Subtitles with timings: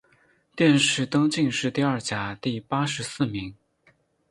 [0.55, 3.53] 殿试登进士第二甲第八十四名。